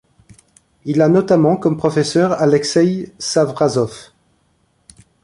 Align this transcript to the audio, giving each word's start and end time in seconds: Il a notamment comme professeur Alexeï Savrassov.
Il 0.83 0.99
a 1.03 1.09
notamment 1.09 1.57
comme 1.57 1.77
professeur 1.77 2.31
Alexeï 2.41 3.13
Savrassov. 3.19 4.09